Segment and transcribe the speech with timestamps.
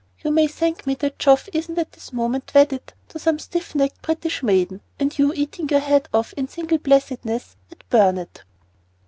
[0.23, 4.01] You may thank me that Geoff isn't at this moment wedded to some stiff necked
[4.01, 8.41] British maiden, and you eating your head off in single blessedness at Burnet."